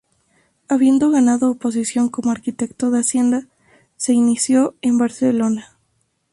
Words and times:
Habiendo 0.67 1.11
ganado 1.11 1.51
oposición 1.51 2.09
como 2.09 2.31
arquitecto 2.31 2.89
de 2.89 3.01
Hacienda, 3.01 3.45
se 3.97 4.13
inició 4.13 4.73
en 4.81 4.97
Barcelona. 4.97 5.77